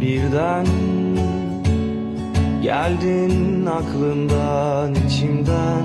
birden 0.00 0.66
Geldin 2.62 3.66
aklımdan 3.66 4.94
içimden. 5.06 5.84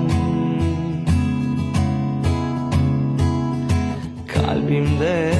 Kalbimde 4.26 5.32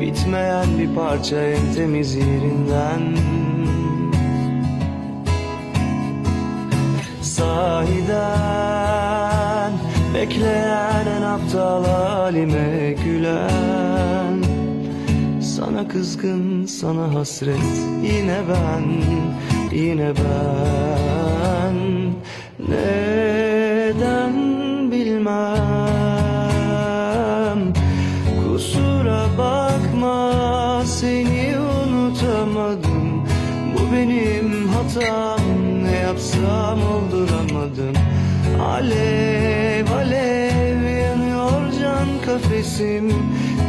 bitmeyen 0.00 0.78
bir 0.78 0.94
parça 0.94 1.36
en 1.36 1.74
temiz 1.74 2.14
yerinden. 2.14 3.16
Sahiden 7.22 8.12
bekleyen 10.14 11.06
en 11.18 11.22
aptal 11.22 11.84
halime 11.84 12.94
gülen. 13.04 14.49
Sana 15.60 15.88
kızgın, 15.88 16.66
sana 16.66 17.14
hasret. 17.14 17.56
Yine 18.02 18.38
ben, 18.48 18.84
yine 19.76 20.12
ben. 20.16 21.76
Neden 22.68 24.34
bilmem? 24.92 25.32
Kusura 28.42 29.24
bakma 29.38 30.82
seni 30.86 31.54
unutamadım. 31.58 33.24
Bu 33.74 33.80
benim 33.96 34.68
hatam. 34.68 35.40
Ne 35.84 35.96
yapsam 35.96 36.78
olduramadım. 36.82 37.94
Alev 38.62 39.86
alev 39.92 40.82
yanıyor 40.82 41.72
can 41.80 42.08
kafesim. 42.26 43.12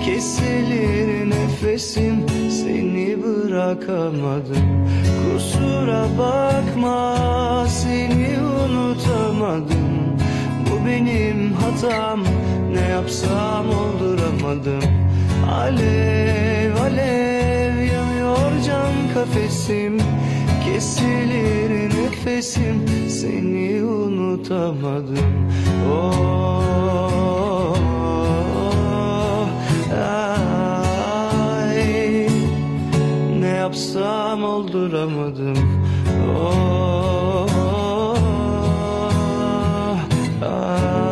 Kesilir 0.06 1.30
nefesim 1.30 2.25
seni 2.50 3.18
bırakamadım. 3.24 4.88
Kusura 5.24 6.06
bakma 6.18 7.68
seni 7.68 8.38
unutamadım. 8.39 10.18
Bu 10.65 10.88
benim 10.88 11.53
hatam 11.53 12.19
ne 12.74 12.89
yapsam 12.89 13.65
olduramadım. 13.69 14.81
Alev 15.51 16.75
alev 16.81 17.75
yanıyor 17.77 18.51
can 18.68 19.13
kafesim. 19.13 19.98
Kesilir 20.65 21.89
nefesim 21.89 22.86
seni 23.09 23.83
unutamadım. 23.83 25.51
Oh. 25.94 27.11
yapsam 33.62 34.44
olduramadım. 34.44 35.58
Oh, 36.38 37.48
ay, 40.42 41.10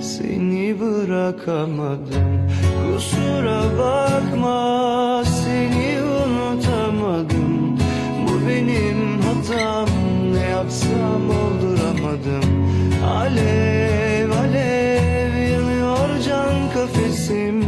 Seni 0.00 0.80
bırakamadım. 0.80 2.50
Kusura 2.78 3.62
bakma 3.78 5.24
seni 5.24 5.98
unutamadım. 6.02 7.78
Bu 8.26 8.48
benim 8.48 9.20
hatam 9.22 9.88
ne 10.34 10.46
yapsam 10.48 11.22
olduramadım. 11.30 12.46
Alev 13.06 14.30
alev 14.30 15.32
yanıyor 15.52 16.08
can 16.28 16.70
kafesim 16.74 17.64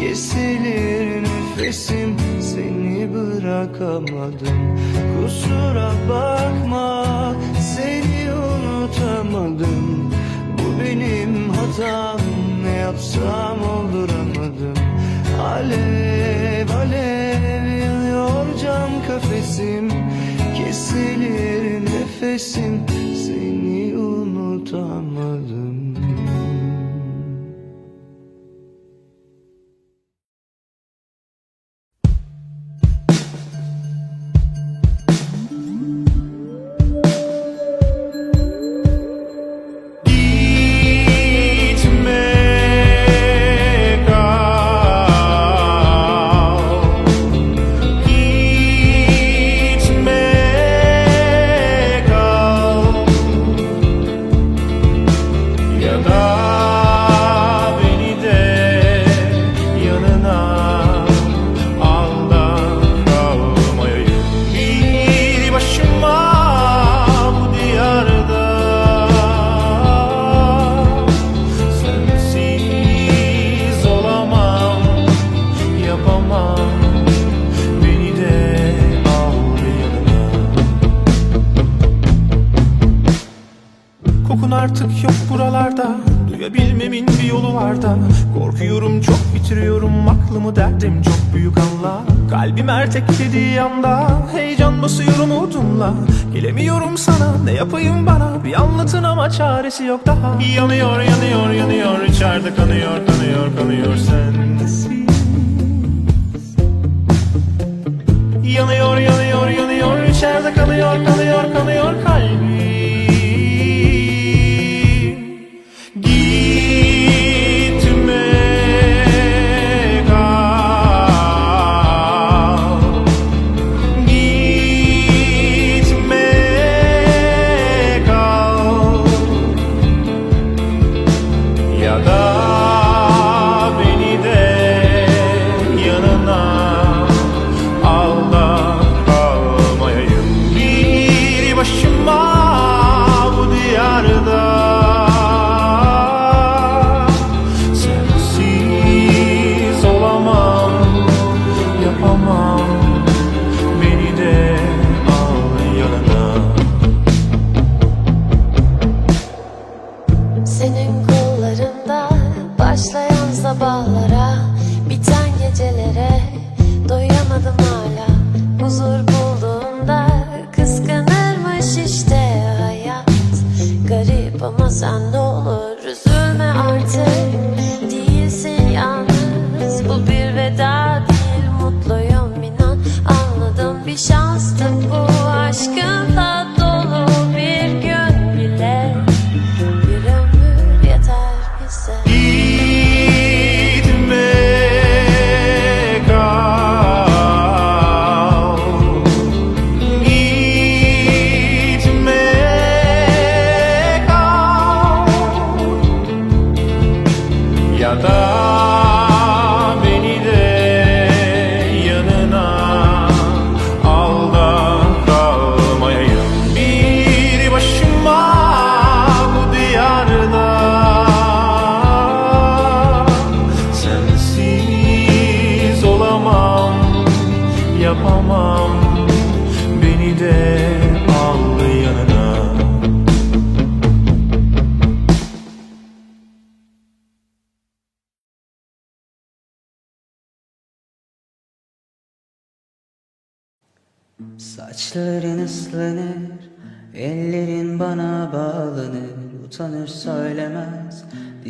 Kesilir 0.00 1.13
Neredesin 1.64 2.16
seni 2.40 3.08
bırakamadım. 3.14 4.78
Kusura 5.16 5.92
bakma 6.08 7.34
seni 7.60 8.32
unutamadım. 8.32 10.10
Bu 10.58 10.80
benim 10.80 11.50
hatam 11.50 12.20
ne 12.64 12.70
yapsam 12.70 13.58
olduramadım. 13.62 14.74
Alev 15.42 16.68
alev 16.68 17.78
yanıyor 17.78 18.58
cam 18.62 18.90
kafesim. 19.08 19.88
Kesilir 20.56 21.80
nefesim. 21.84 22.80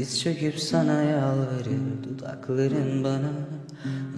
Diz 0.05 0.21
çöküp 0.21 0.59
sana 0.59 1.03
yalvarır 1.03 1.81
Dudakların 2.03 3.05
bana. 3.05 3.33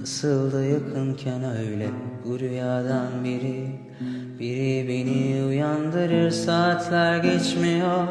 Nasıl 0.01 0.53
da 0.53 0.63
yakınken 0.63 1.45
öyle 1.45 1.89
Bu 2.25 2.39
rüyadan 2.39 3.25
biri. 3.25 3.81
Biri 4.39 4.89
beni 4.89 5.45
uyandırır 5.45 6.31
Saatler 6.31 7.19
geçmiyor. 7.19 8.07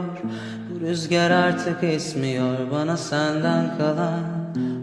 Bu 0.69 0.79
rüzgar 0.79 1.31
artık 1.31 1.83
esmiyor 1.83 2.71
Bana 2.71 2.97
senden 2.97 3.77
kalan 3.77 4.23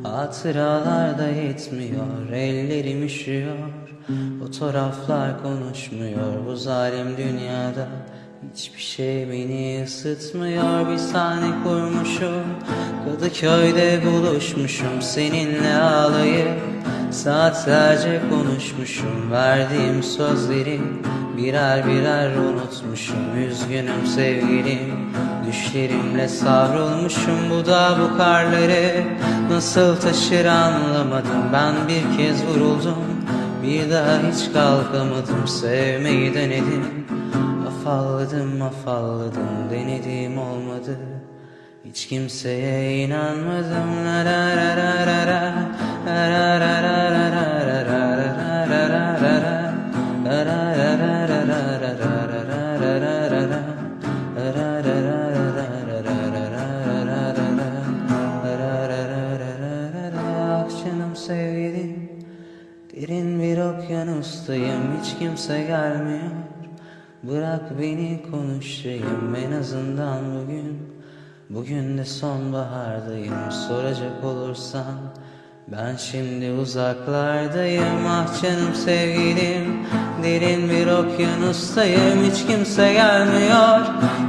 Hatıralar 0.02 1.18
da 1.18 1.26
yetmiyor. 1.28 2.32
Ellerim 2.32 3.02
üşüyor 3.06 3.56
Fotoğraflar 4.38 5.42
konuşmuyor. 5.42 6.46
Bu 6.46 6.56
zalim 6.56 7.16
dünyada 7.16 7.86
Hiçbir 8.56 8.82
şey 8.82 9.30
beni 9.30 9.82
ısıtmıyor. 9.84 10.90
Bir 10.90 10.98
sahne 10.98 11.64
kurmuşum. 11.64 12.44
Kadıköy'de 13.04 14.00
buluşmuşum. 14.06 15.02
Seninle 15.02 15.74
ağlayıp 15.74 16.48
Saatlerce 17.10 18.20
konuşmuşum. 18.30 19.30
Verdiğim 19.30 20.02
sözleri 20.02 20.80
Birer 21.36 21.86
birer 21.86 22.36
unutmuşum. 22.36 23.42
Üzgünüm 23.48 24.06
sevgilim. 24.06 25.12
Düşlerimle 25.46 26.28
savrulmuşum. 26.28 27.50
Bu 27.50 27.66
da 27.66 27.98
bu 28.00 28.18
karları 28.18 29.04
Nasıl 29.50 29.96
taşır 29.96 30.44
anlamadım. 30.44 31.42
Ben 31.52 31.74
bir 31.88 32.16
kez 32.16 32.46
vuruldum. 32.46 33.04
Bir 33.62 33.90
daha 33.90 34.18
hiç 34.18 34.52
kalkamadım. 34.52 35.48
Sevmeyi 35.48 36.34
denedim 36.34 37.02
Afalladım 37.82 38.62
afalladım 38.62 39.70
Denedim 39.70 40.38
olmadı 40.38 40.98
Hiç 41.84 42.06
kimseye 42.06 43.04
inanmadım 43.04 44.06
la 44.06 44.24
la 44.24 44.48
la 44.56 44.76
la 44.76 45.06
la 45.06 45.26
la 46.06 46.30
la 46.30 46.82
la 46.82 47.10
la 47.10 47.16
la 47.16 47.62
Derin 63.12 63.42
bir 63.42 63.58
okyanustayım 63.58 65.00
Hiç 65.00 65.18
kimse 65.18 65.62
gelmiyor 65.62 66.41
Bırak 67.22 67.78
beni 67.80 68.20
konuşayım 68.30 69.36
En 69.46 69.52
azından 69.52 70.18
bugün. 70.34 70.78
Bugün 71.50 71.98
de 71.98 72.04
sonbahardayım 72.04 73.50
Soracak 73.68 74.24
olursan. 74.24 74.94
Ben 75.68 75.96
şimdi 75.96 76.50
uzaklardayım 76.50 78.06
Ah 78.08 78.42
canım 78.42 78.74
sevgilim. 78.74 79.86
Derin 80.22 80.70
bir 80.70 80.86
okyanustayım 80.86 82.30
Hiç 82.30 82.46
kimse 82.46 82.92
gelmiyor. 82.92 83.80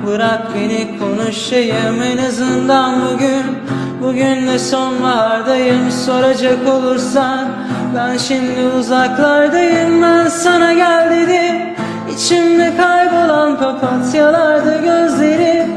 Bırak 0.08 0.56
beni 0.56 1.00
konuşayım 1.00 2.02
En 2.02 2.18
azından 2.18 3.02
bugün. 3.02 3.58
Bugün 4.02 4.48
de 4.48 4.60
sonbahardayım 4.60 5.92
Soracak 5.92 6.68
olursan. 6.68 7.50
Ben 7.96 8.18
şimdi 8.18 8.76
uzaklardayım 8.80 10.02
Ben 10.02 10.28
sana 10.28 10.74
gel 10.74 11.12
dedim 11.12 11.74
İçimde 12.12 12.74
kaybolan 12.78 13.60
papatyalarda 13.60 14.76
gözlerim 14.78 15.68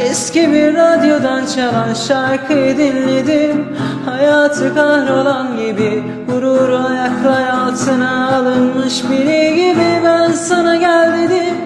Eski 0.00 0.52
bir 0.52 0.74
radyodan 0.74 1.46
çalan 1.46 1.94
şarkıyı 1.94 2.78
dinledim. 2.78 3.66
Hayatı 4.06 4.74
kahrolan 4.74 5.56
gibi 5.56 6.02
Gururu 6.28 6.76
ayaklar 6.76 7.48
altına 7.48 8.36
alınmış 8.36 9.02
biri 9.10 9.54
gibi 9.54 10.04
Ben 10.04 10.32
sana 10.32 10.76
gel 10.76 11.12
dedim. 11.18 11.56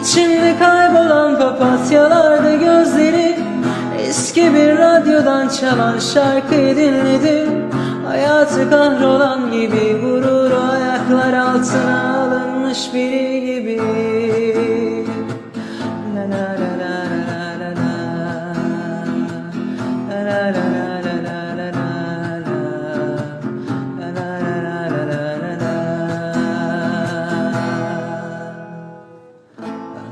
İçimde 0.00 0.54
kaybolan 0.58 1.38
papatyalarda 1.38 2.54
gözlerim 2.54 3.36
Eski 4.08 4.54
bir 4.54 4.78
radyodan 4.78 5.48
çalan 5.48 5.98
şarkıyı 5.98 6.76
dinledim. 6.76 7.48
Hayatı 8.06 8.70
kahrolan 8.70 9.50
gibi 9.50 10.00
Gururu 10.00 10.60
ayaklar 10.72 11.32
altına 11.32 12.18
alınmış 12.18 12.33
biri 12.74 13.40
gibi 13.44 13.80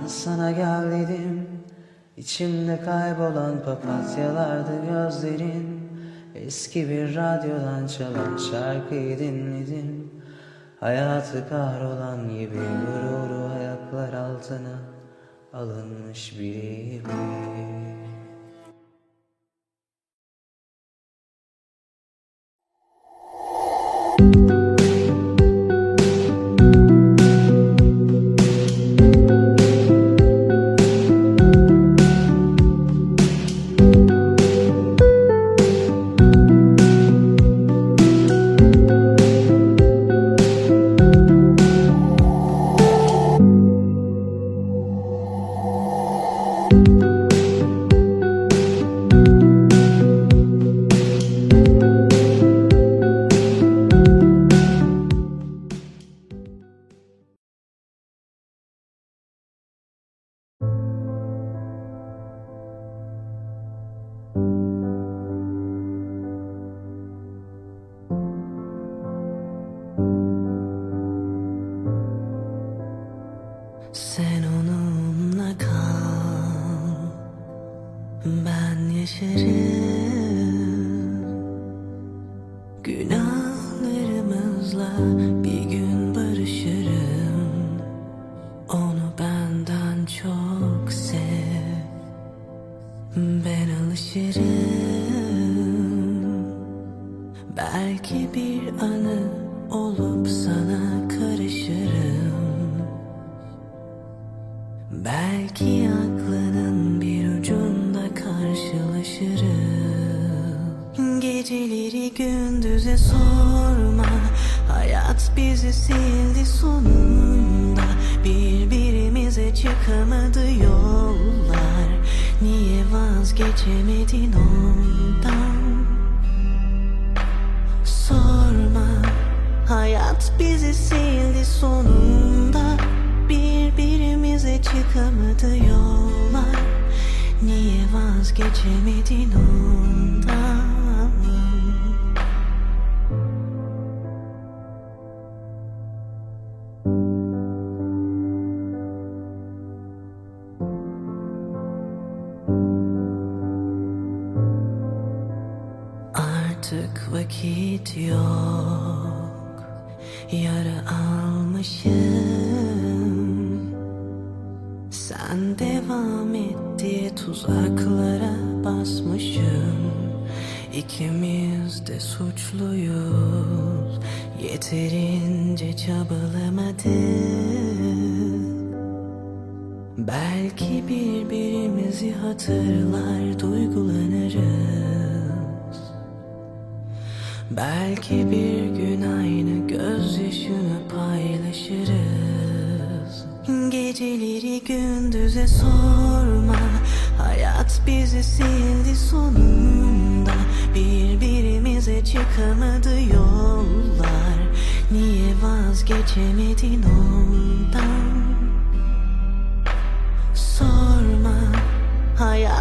sana 0.07 0.51
gel 0.51 0.91
dedim 0.91 1.49
İçimde 2.17 2.81
kaybolan 2.85 3.65
papatyalardı 3.65 4.71
gözlerin 4.91 5.81
Eski 6.35 6.89
bir 6.89 7.17
radyodan 7.17 7.87
çalan 7.87 8.37
şarkıyı 8.51 9.19
dinledim 9.19 10.02
Hayatı 10.83 11.49
kahrolan 11.49 12.29
gibi 12.29 12.55
gururu 12.55 13.53
ayaklar 13.59 14.13
altına 14.13 14.79
alınmış 15.53 16.39
biri 16.39 17.03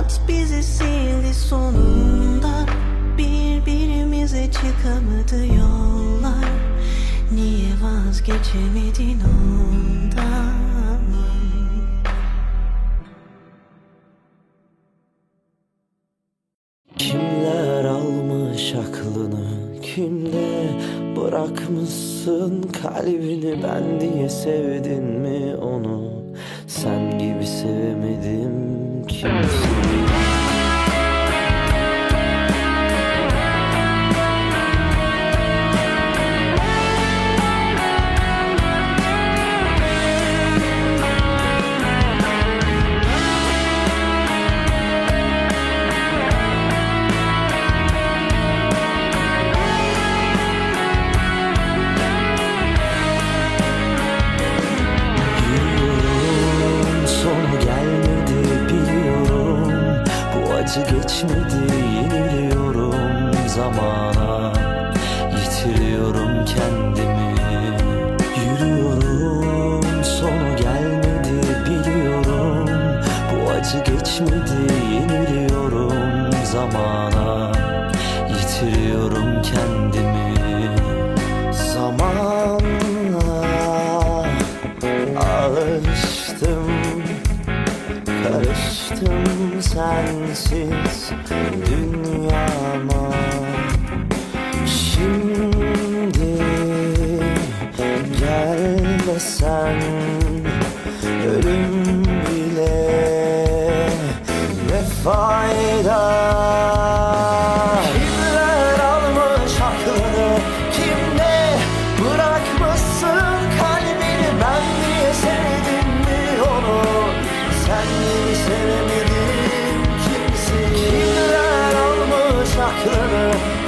Hayat 0.01 0.22
bizi 0.27 0.63
sildi 0.63 1.34
sonunda 1.34 2.65
Birbirimize 3.17 4.51
çıkamadı 4.51 5.46
yollar. 5.46 6.50
Niye 7.31 7.70
vazgeçemedin 7.84 9.20
ondan? 9.22 11.01
Kimler 16.98 17.86
almış 17.86 18.74
aklını 18.74 19.81
kimde 19.81 20.70
bırakmışsın 21.15 22.62
kalbini? 22.62 23.63
Ben 23.63 24.01
diye 24.01 24.29
sevdin 24.29 25.03
mi 25.03 25.55
onu? 25.55 26.12
Sen 26.67 27.20
gibi 27.20 27.48
sevemedim. 27.48 28.90
Sessions. 29.22 30.11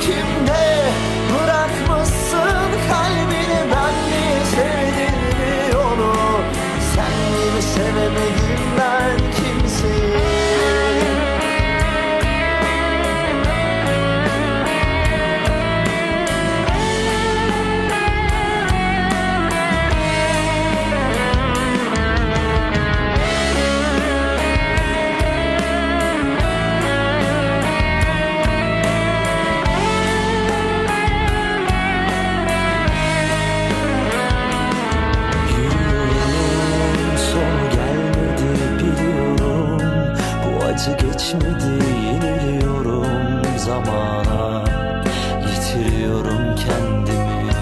Kim 0.01 0.45
ne 0.45 0.83
bırakmışsın 1.33 2.69
kalbimi? 2.89 3.32
Şimdi 41.33 41.85
yeniliyorum 42.05 43.57
zamana. 43.57 44.63
Yitiriyorum 45.49 46.55
kendimi. 46.55 47.53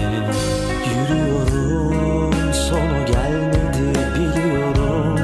Yürüyorum 0.88 2.54
sonu 2.54 3.06
gelmedi. 3.06 3.98
Biliyorum 4.14 5.18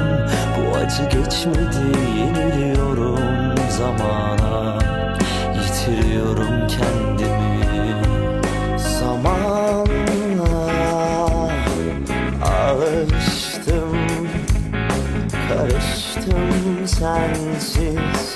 Bu 0.56 0.76
acı 0.76 1.02
geçmedi. 1.02 1.98
Yeniliyorum 2.18 3.54
zamana. 3.70 4.78
Yitiriyorum 5.54 6.68
kendimi. 6.68 7.94
Zamanla 9.00 9.88
alıştım 12.42 13.98
Karıştım 15.48 16.86
sensiz. 16.86 18.27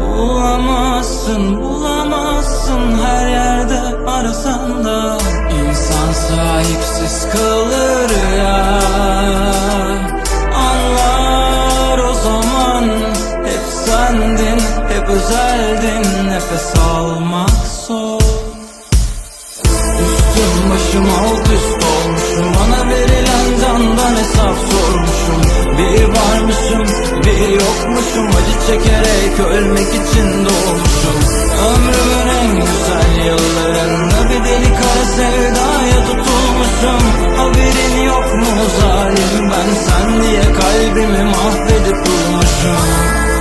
Bulamazsın 0.00 1.62
bulamazsın 1.62 2.98
her 3.04 3.28
yerde 3.28 3.80
arasan 4.06 4.84
da. 4.84 5.18
İnsan 5.50 6.12
sahipsiz 6.12 7.28
kalır 7.32 8.10
ya. 8.38 8.80
Anlar 10.54 11.98
o 11.98 12.14
zaman. 12.14 12.84
Hep 13.44 13.64
sendin 13.86 14.60
hep 14.88 15.08
özeldin. 15.08 16.28
Nefes 16.28 16.74
almak 16.78 17.50
zor. 17.86 18.20
Üstüm 20.04 20.70
başım 20.70 21.06
alt 21.20 21.48
üstüm 21.52 21.83
tane 24.04 24.18
hesap 24.18 24.56
sormuşum. 24.70 25.42
Bir 25.78 26.04
varmışım 26.04 26.86
bir 27.24 27.48
yokmuşum. 27.48 28.26
Acı 28.26 28.66
çekerek 28.66 29.40
ölmek 29.40 29.88
için 29.88 30.28
doğmuşum. 30.44 31.18
Ömrümün 31.68 32.28
en 32.40 32.54
güzel 32.60 33.26
yıllarında 33.26 34.30
Bir 34.30 34.44
deli 34.44 34.70
kara 34.74 35.04
sevdaya 35.16 35.98
tutulmuşum. 36.06 37.00
Haberin 37.36 38.02
yok 38.02 38.34
mu 38.34 38.64
zalim 38.80 39.50
ben 39.50 39.74
sen 39.86 40.22
diye 40.22 40.42
Kalbimi 40.42 41.24
mahvedip 41.24 42.06
durmuşum. 42.06 43.33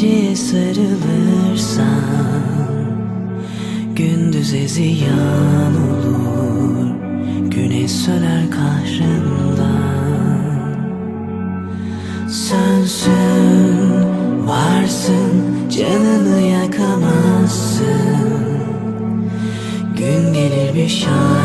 geceye 0.00 0.36
sarılırsan 0.36 1.84
Gündüz 3.96 4.54
eziyan 4.54 5.74
olur 5.76 6.90
Güneş 7.50 7.90
söner 7.90 8.50
kahrından 8.50 9.80
Sensin, 12.28 13.90
varsın 14.46 15.68
Canını 15.70 16.40
yakamazsın. 16.40 17.86
Gün 19.96 20.32
gelir 20.32 20.74
bir 20.74 20.88
şans 20.88 21.39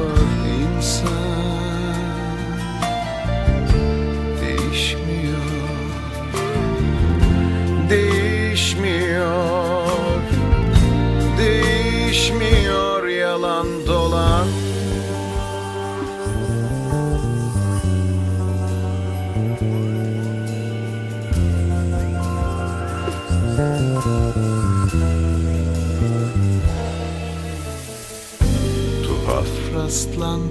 Oh. 0.00 0.37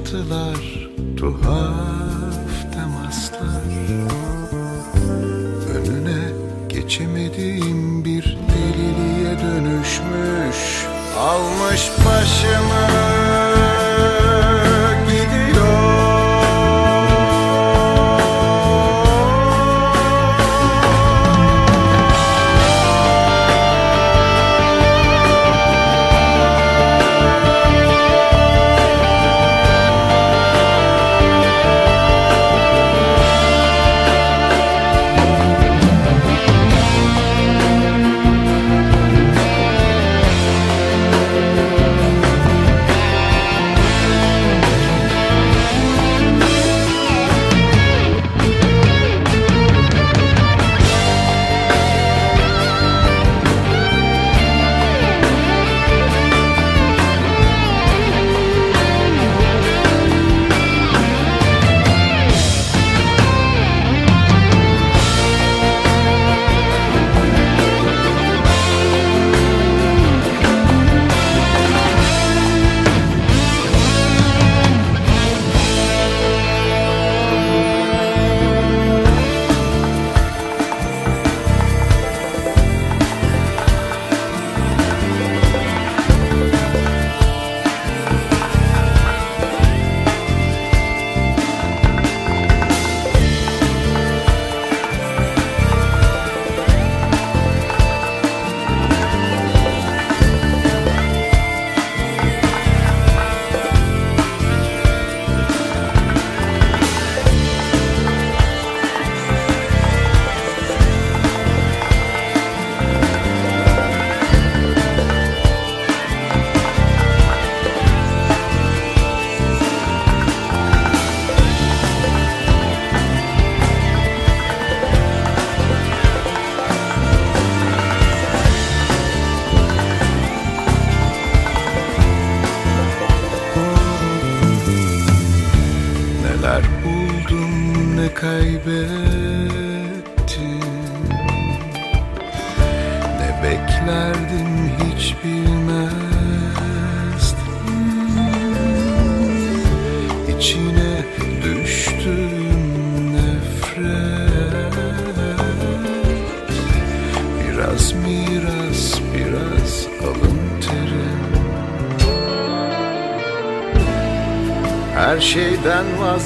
Yaptılar 0.08 0.90
tuhaf 1.18 2.74
temaslar. 2.74 3.64
Önüne 5.76 6.32
geçemediğim 6.70 8.06
bir 8.06 8.38
deliliğe 8.50 9.40
dönüşmüş 9.40 10.86
Almış 11.20 11.92
başımı. 12.06 12.97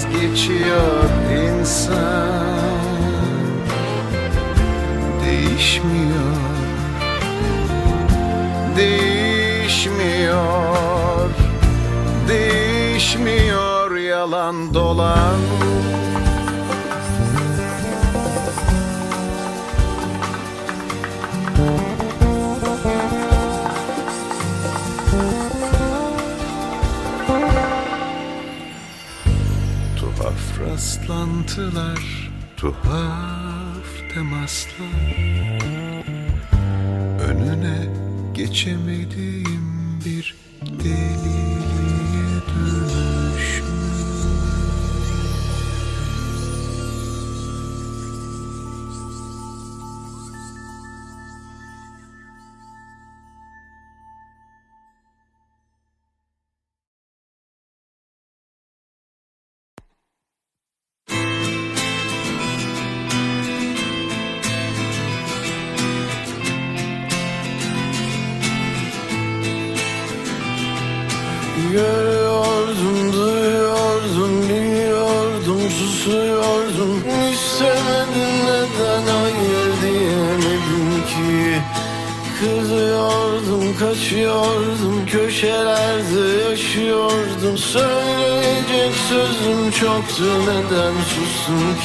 que 0.06 0.28
te. 0.36 1.01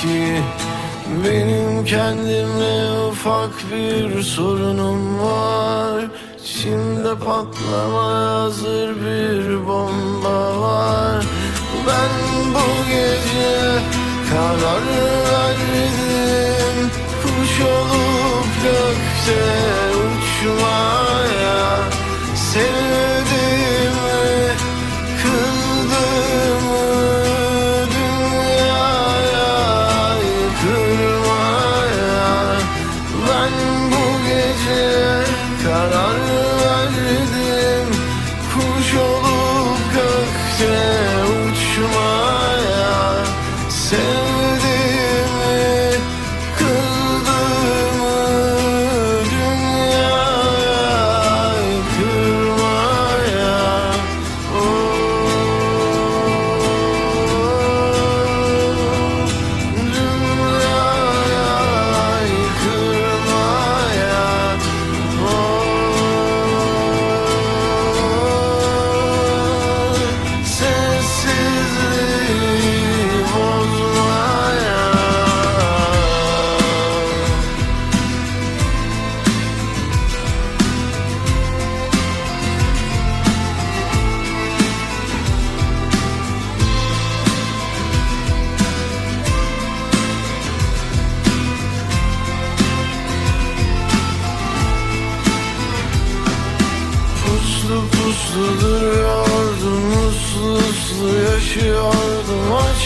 Ki? 0.06 0.42
Benim 1.24 1.84
kendimle 1.84 3.06
ufak 3.08 3.50
bir 3.72 4.22
sorunum 4.22 5.18
var. 5.18 6.04
İçimde 6.44 7.14
patlamaya 7.14 8.42
hazır 8.42 8.96
bir 8.96 9.66
bomba 9.66 10.60
var. 10.60 11.24
Ben 11.86 12.12
bu 12.54 12.90
gece 12.90 13.56
karar 14.30 14.82
verdim 15.30 16.90
Kuş 17.22 17.60
olup 17.60 18.46
gökte 18.62 19.42
uçmaya. 19.96 21.78
Sevdiğimi 22.34 22.85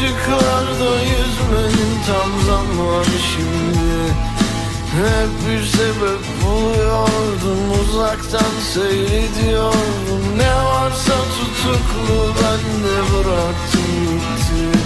Açıklarda 0.00 1.00
yüzmenin 1.00 1.92
tam 2.06 2.40
zamanı 2.46 3.18
şimdi. 3.32 4.14
Hep 4.96 5.30
bir 5.48 5.64
sebep 5.64 6.20
buluyordum 6.44 7.80
Uzaktan 7.82 8.52
seyrediyordum. 8.74 10.38
Ne 10.38 10.54
varsa 10.64 11.12
tutuklu 11.12 12.34
ben 12.36 12.82
de 12.84 12.96
bıraktım 13.12 14.20
gitti. 14.20 14.78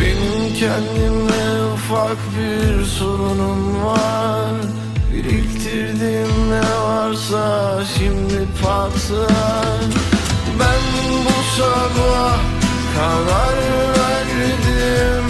Benim 0.00 0.54
kendime 0.54 1.72
ufak 1.74 2.18
bir 2.38 2.84
sorunum 2.84 3.84
var. 3.84 4.54
Biriktirdiğim 5.12 6.50
ne 6.50 6.82
varsa 6.84 7.80
şimdi 7.98 8.46
patlar. 8.62 9.80
Ben 10.60 10.80
bu 11.24 11.62
sabah 11.62 12.51
karar 12.94 13.58
verdim 13.96 15.21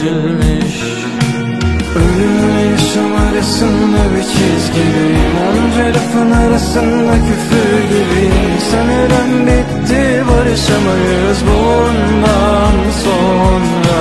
gibi 0.00 0.10
düzülmüş 0.10 0.80
Ölümle 1.96 2.70
yaşam 2.70 3.12
arasında 3.12 3.98
bir 4.16 4.22
çizgideyim 4.22 5.34
Onca 5.48 5.86
lafın 5.86 6.30
arasında 6.30 7.12
küfür 7.12 7.82
gibiyim 7.88 8.58
Sanırım 8.70 9.46
bitti 9.46 10.24
barışamayız 10.28 11.38
bundan 11.48 12.90
sonra. 13.04 14.00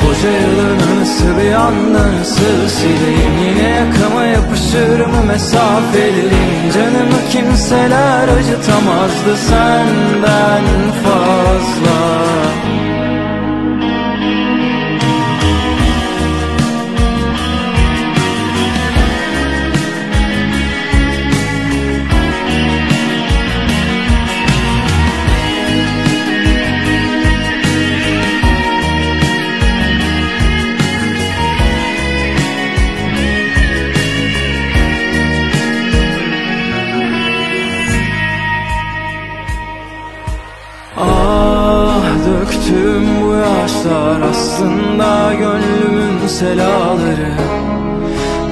Koca 0.00 0.30
yılın 0.30 0.80
anısı 0.92 1.24
bir 1.42 1.52
anda 1.52 2.12
nasıl 2.18 2.68
sileyim? 2.68 3.32
Yine 3.48 3.68
yakama 3.68 4.24
yapışır 4.24 5.06
mı 5.06 5.24
mesafeliyim 5.26 6.72
Canımı 6.74 7.20
kimseler 7.30 8.28
acıtamazdı 8.28 9.36
senden 9.48 10.64
fazla 11.04 12.18
aslında 45.08 45.34
gönlümün 45.34 46.26
selaları. 46.26 47.32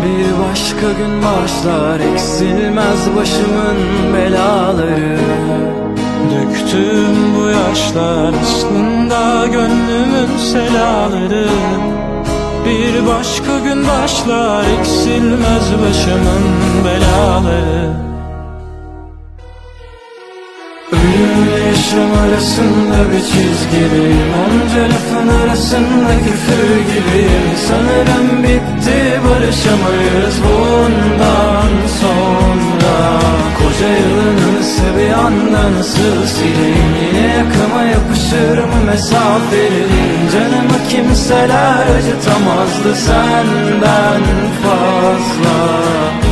Bir 0.03 0.49
başka 0.49 0.93
gün 0.99 1.23
başlar 1.23 2.01
eksilmez 2.01 3.17
başımın 3.17 3.79
belaları. 4.15 5.19
Döktüm 6.33 7.37
bu 7.37 7.49
yaşlar 7.49 8.35
aslında 8.43 9.47
gönlümün 9.47 10.39
selaları. 10.39 11.49
Bir 12.65 13.07
başka 13.07 13.59
gün 13.59 13.89
başlar 13.89 14.65
eksilmez 14.81 15.73
başımın 15.83 16.45
belaları 16.85 18.16
yaşam 21.87 22.12
arasında 22.12 23.12
bir 23.12 23.20
çizgideyim 23.20 24.32
Onca 24.45 24.82
lafın 24.82 25.28
arasında 25.28 26.11
küfür 26.24 26.76
gibiyim. 26.78 27.47
Sanırım 27.68 28.43
bitti 28.43 29.20
barışamayız 29.24 30.37
bundan 30.45 31.72
sonra. 32.01 33.20
Koca 33.59 33.89
yılın 33.89 34.39
anısı 34.49 34.82
bir 34.99 35.12
anda 35.12 35.78
nasıl 35.78 36.26
sileyim. 36.26 36.95
Yine 37.07 37.26
yakama 37.26 37.82
yapışır 37.82 38.59
mı 38.59 38.84
mesafeliyim 38.87 40.30
Canımı 40.32 40.89
kimseler 40.89 41.87
acıtamazdı 41.97 42.95
senden 42.97 44.22
fazla 44.62 46.26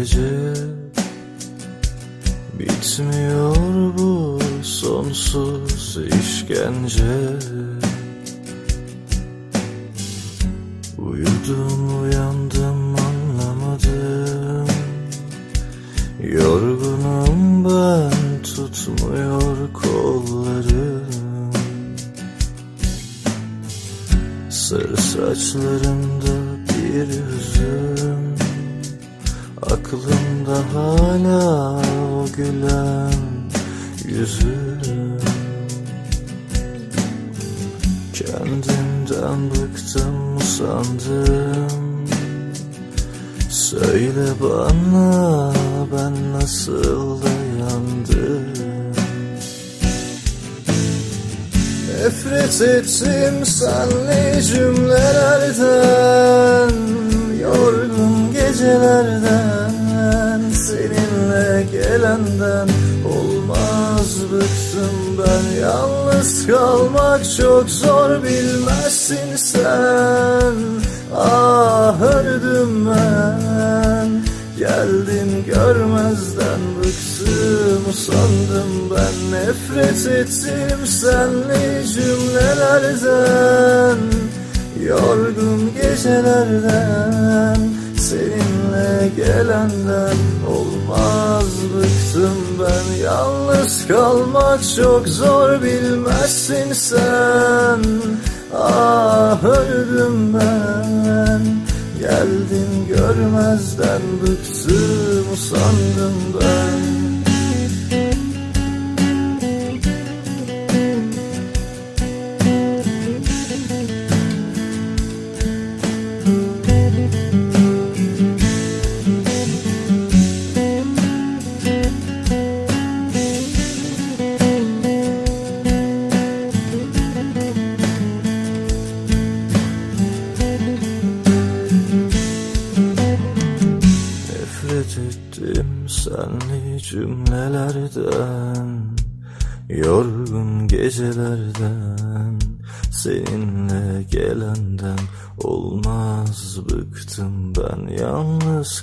gece 0.00 0.54
Bitmiyor 2.58 3.56
bu 3.98 4.38
sonsuz 4.62 5.98
işkence 6.20 7.04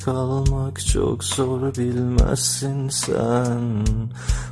kalmak 0.07 0.85
çok 0.85 1.23
zor 1.23 1.75
bilmezsin 1.75 2.89
sen. 2.89 3.85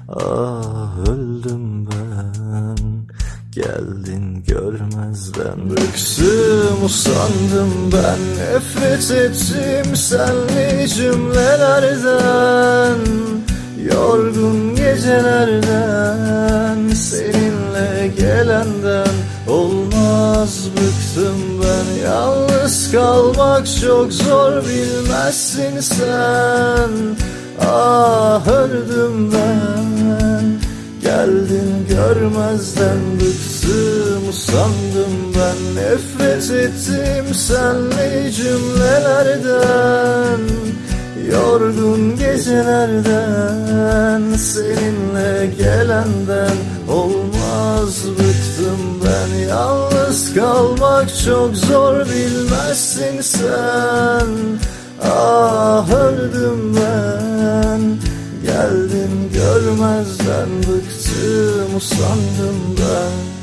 Ah 0.09 0.97
öldüm 1.07 1.85
ben. 1.85 3.07
Geldin 3.51 4.43
görmezden. 4.47 5.69
Bıktım 5.69 6.85
usandım 6.85 7.91
ben. 7.93 8.19
Nefret 8.37 9.11
ettim 9.11 9.95
senli 9.95 10.89
cümlelerden. 10.89 12.97
Yorgun 13.91 14.75
gecelerden. 14.75 16.89
Seninle 16.93 18.13
gelenden 18.17 19.15
Olmaz 19.47 20.69
bıktım 20.75 21.41
Yalnız 22.03 22.91
kalmak 22.91 23.67
çok 23.81 24.13
zor 24.13 24.63
bilmezsin 24.63 25.79
sen. 25.79 26.89
Ah 27.61 28.47
öldüm 28.47 29.31
ben. 29.33 29.85
Geldin 31.01 31.87
görmezden 31.89 32.99
bıktım 33.15 34.29
usandım 34.29 35.33
ben. 35.35 35.75
Nefret 35.75 36.51
ettim 36.51 37.33
senli 37.33 38.31
cümlelerden. 38.33 40.39
Yorgun 41.31 42.17
gecelerden 42.17 44.21
Seninle 44.37 45.53
gelenden 45.57 46.55
Olmaz 46.89 48.07
bıktım 48.09 48.34
ben 49.05 49.47
Yalnız 49.49 50.33
kalmak 50.33 51.09
çok 51.25 51.55
zor 51.55 51.99
bilmezsin 51.99 53.21
sen. 53.21 54.27
Ah 55.03 55.91
öldüm 55.91 56.75
ben. 56.75 57.81
Geldin 58.45 59.31
görmezden 59.33 60.49
bıktım 60.59 61.75
usandım 61.77 62.75
ben 62.79 63.34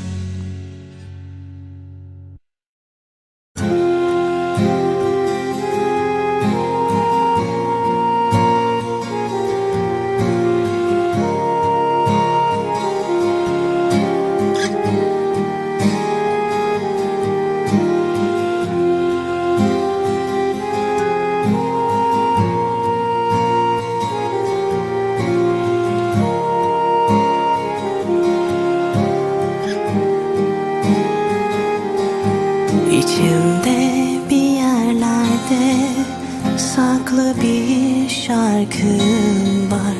şarkım 38.63 39.71
var 39.71 39.95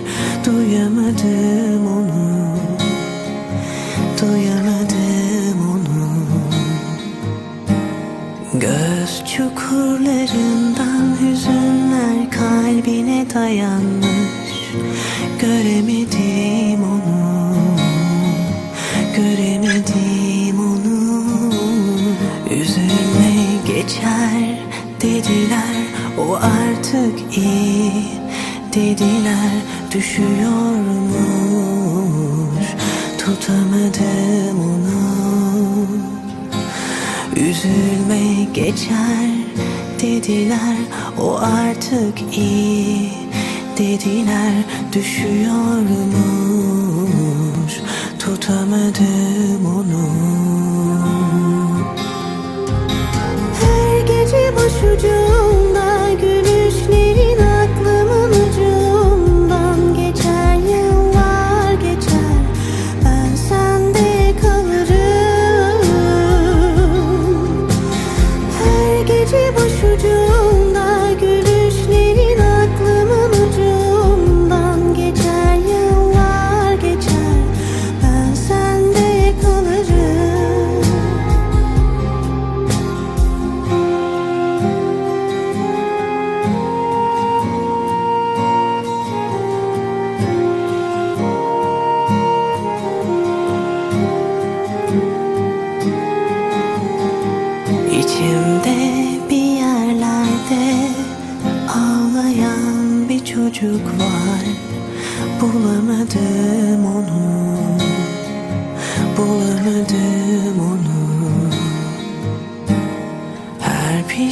Duyamadım 0.46 1.88
onu, 1.88 2.58
duyamadım 4.22 5.60
onu. 5.72 6.10
Göz 8.54 9.26
çukurlarından 9.26 11.16
hüzünler 11.22 12.32
kalbine 12.32 13.26
dayanmış. 13.34 14.54
Göremedim 15.42 16.84
onu, 16.84 17.56
göremedim 19.16 20.60
onu. 20.60 21.24
Üzülme 22.50 23.34
geçer 23.68 24.60
dediler 25.02 25.84
o 26.18 26.36
artık 26.36 27.23
dediler 28.94 29.52
düşüyormuş. 29.94 30.66
Tutamadım 33.18 34.60
onu. 34.60 35.04
Üzülme 37.36 38.44
geçer 38.54 39.30
dediler 40.02 40.78
o 41.22 41.38
artık 41.38 42.38
iyi. 42.38 43.12
Dediler 43.78 44.54
düşüyormuş. 44.94 45.94
Tutamadım 48.20 49.66
onu 49.66 50.43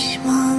Her 0.02 0.08
pişmanlığın 0.08 0.51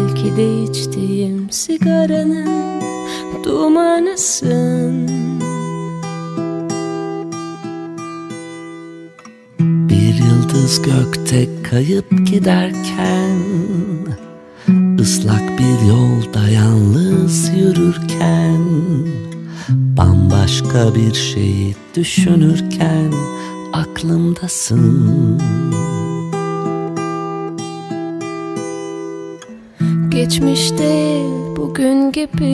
Belki 0.00 0.36
de 0.36 0.62
içtiğim 0.62 1.50
sigaranın 1.50 2.80
dumanısın. 3.44 5.08
Bir 9.58 10.14
yıldız 10.14 10.82
gökte 10.82 11.48
kayıp 11.62 12.26
giderken 12.26 13.38
ıslak 15.00 15.58
bir 15.58 15.88
yolda 15.88 16.48
yalnız 16.48 17.48
yürürken 17.48 18.60
Bambaşka 19.68 20.94
bir 20.94 21.14
şeyi 21.14 21.76
düşünürken 21.94 23.12
aklımdasın 23.72 25.40
Geçmişte 30.20 31.22
bugün 31.56 32.12
gibi 32.12 32.50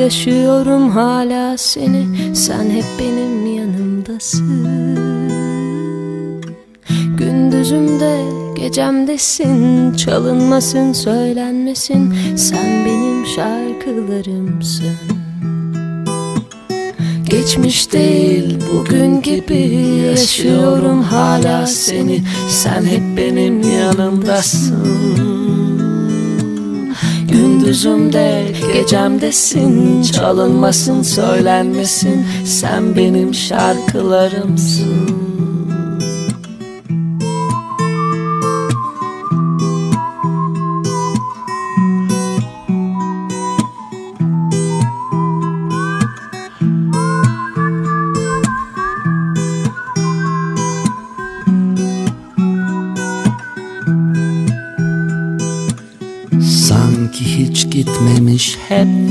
yaşıyorum 0.00 0.90
hala 0.90 1.58
seni. 1.58 2.06
Sen 2.36 2.70
hep 2.70 2.84
benim 3.00 3.56
yanımdasın. 3.56 4.66
Gündüzümde 7.18 8.18
gecemdesin 8.56 9.94
Çalınmasın 9.94 10.92
söylenmesin. 10.92 12.14
Sen 12.36 12.84
benim 12.84 13.26
şarkılarımsın. 13.26 14.96
Geçmiş 17.30 17.92
değil 17.92 18.58
bugün 18.74 19.22
gibi 19.22 19.76
yaşıyorum 20.06 21.02
hala 21.02 21.66
seni. 21.66 22.22
Sen 22.48 22.84
hep 22.84 23.16
benim 23.16 23.62
yanımdasın 23.62 25.39
Gündüzümde 27.70 28.44
gecemdesin. 28.72 30.02
Çalınmasın 30.02 31.02
söylenmesin. 31.02 32.26
Sen 32.44 32.96
benim 32.96 33.34
şarkılarımsın 33.34 35.29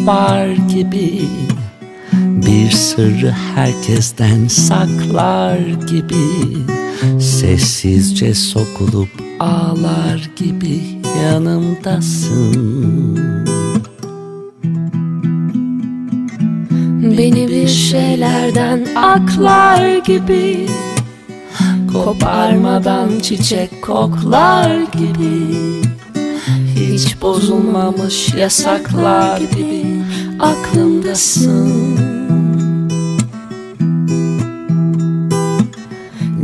var 0.05 0.47
gibi. 0.47 1.21
Bir 2.13 2.71
sırrı 2.71 3.35
herkesten 3.55 4.47
saklar 4.47 5.57
gibi. 5.89 6.57
Sessizce 7.19 8.33
sokulup 8.33 9.09
ağlar 9.39 10.29
gibi 10.35 10.81
yanımdasın. 11.23 13.19
Beni 17.17 17.47
bir 17.47 17.67
şeylerden 17.67 18.87
aklar 18.95 19.97
gibi. 19.97 20.67
Koparmadan 21.93 23.19
çiçek 23.19 23.81
koklar 23.81 24.81
gibi 24.81 25.88
Hiç 26.99 27.21
bozulmamış 27.21 28.33
yasaklar 28.33 29.37
gibi 29.37 29.85
Aklımdasın. 30.39 31.99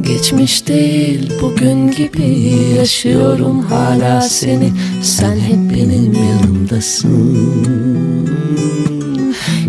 Geçmiş 0.02 0.68
değil 0.68 1.34
bugün 1.42 1.92
gibi 1.92 2.54
yaşıyorum 2.78 3.62
hala 3.62 4.22
seni. 4.22 4.72
Sen 5.04 5.40
hep 5.40 5.76
benim 5.76 6.14
yanımdasın. 6.14 7.38